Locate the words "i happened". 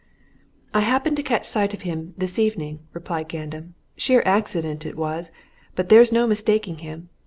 0.73-1.15